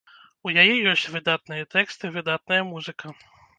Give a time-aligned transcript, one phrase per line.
[0.45, 3.17] У яе ёсць выдатныя тэксты, выдатная музыка.